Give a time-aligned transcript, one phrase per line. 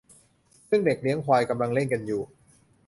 [0.69, 2.21] ซึ่งเด็กเลี้ยงควายกำลังเล่นกันอยู่